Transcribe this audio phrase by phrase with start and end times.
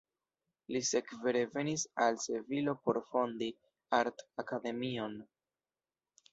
[0.75, 3.53] Li sekve revenis al Sevilo por fondi
[4.01, 5.19] art-akademion.